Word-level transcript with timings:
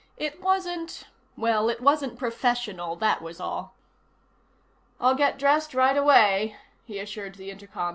It 0.17 0.41
wasn't 0.41 1.05
well, 1.37 1.69
it 1.69 1.79
wasn't 1.79 2.17
professional, 2.17 2.95
that 2.95 3.21
was 3.21 3.39
all. 3.39 3.75
"I'll 4.99 5.13
get 5.13 5.37
dressed 5.37 5.75
right 5.75 5.95
away," 5.95 6.55
he 6.85 6.97
assured 6.97 7.35
the 7.35 7.51
intercom. 7.51 7.89